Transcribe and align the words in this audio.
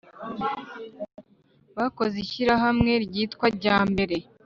bakoze 1.77 2.15
ishyirahamwe 2.23 2.91
ryitwa 3.05 3.45
jyambere 3.61 4.15